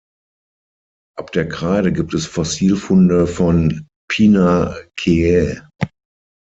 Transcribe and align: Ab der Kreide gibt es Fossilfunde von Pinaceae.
Ab 1.15 1.31
der 1.31 1.47
Kreide 1.47 1.93
gibt 1.93 2.15
es 2.15 2.25
Fossilfunde 2.25 3.27
von 3.27 3.87
Pinaceae. 4.09 5.61